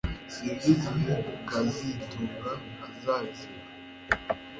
[0.33, 1.15] Sinzi igihe
[1.49, 2.51] kazitunga
[2.87, 3.67] azazira